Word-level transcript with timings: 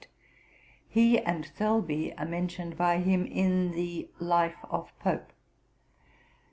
He 0.89 1.19
and 1.19 1.45
Thirlby 1.45 2.17
are 2.17 2.25
mentioned 2.25 2.75
by 2.75 3.01
him 3.01 3.23
in 3.23 3.69
the 3.73 4.09
_Life 4.19 4.57
of 4.71 4.91
Pope. 4.99 5.31